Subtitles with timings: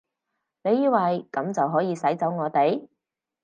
[0.63, 2.87] 你以為噉就可以使走我哋？